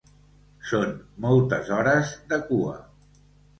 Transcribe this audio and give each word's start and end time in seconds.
Són 0.69 0.95
moltes 1.27 1.71
hores 1.77 2.17
de 2.35 2.43
cua. 2.51 2.75